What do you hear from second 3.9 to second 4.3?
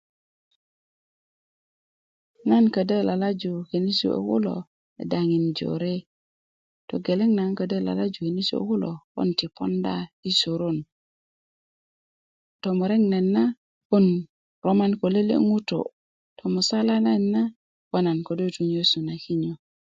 kuwe